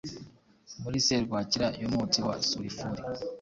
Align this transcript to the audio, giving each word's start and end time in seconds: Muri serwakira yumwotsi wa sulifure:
Muri 0.81 0.97
serwakira 1.05 1.67
yumwotsi 1.81 2.19
wa 2.27 2.35
sulifure: 2.47 3.01